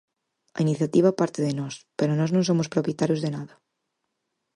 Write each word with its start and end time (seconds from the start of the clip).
A 0.57 0.59
iniciativa 0.65 1.17
parte 1.21 1.39
de 1.47 1.53
nós, 1.59 1.75
pero 1.97 2.11
nós 2.19 2.31
non 2.35 2.47
somos 2.49 2.71
propietarios 2.73 3.21
de 3.21 3.29
nada. 3.37 3.53